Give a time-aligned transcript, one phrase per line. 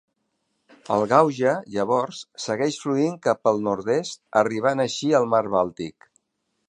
[0.95, 6.09] El Gauja, llavors, segueix fluint cap al nord-est arribant així al Mar Bàltic.